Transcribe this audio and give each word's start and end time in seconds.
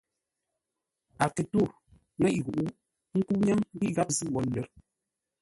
A 1.23 1.25
kə̂ 1.35 1.43
ntó 1.47 1.61
nŋéʼ 2.19 2.37
ghuʼu, 2.45 2.65
ə́ 3.13 3.17
nkə́u 3.19 3.37
ńnyáŋ 3.39 3.59
ghíʼ 3.77 3.93
gháp 3.95 4.09
zʉ́ 4.17 4.27
wo 4.33 4.39
lə̌r. 4.51 4.67